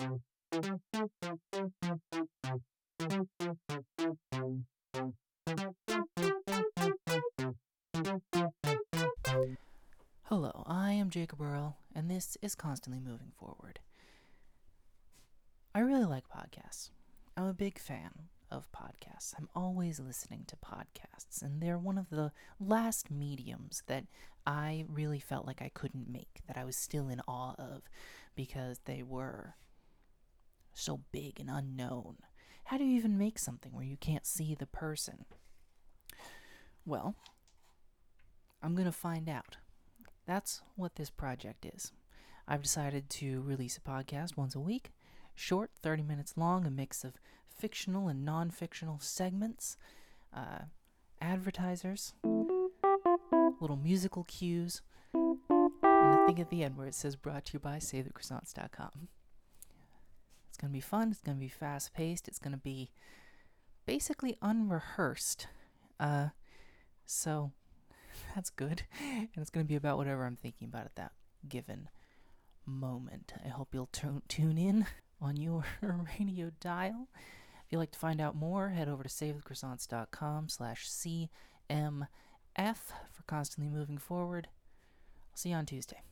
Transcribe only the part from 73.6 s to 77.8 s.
you'll t- tune in on your radio dial. If you'd